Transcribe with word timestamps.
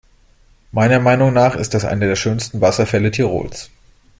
Meiner 0.71 0.97
Meinung 0.97 1.31
nach 1.31 1.55
ist 1.55 1.75
das 1.75 1.85
einer 1.85 2.07
der 2.07 2.15
schönsten 2.15 2.59
Wasserfälle 2.59 3.11
Tirols. 3.11 3.69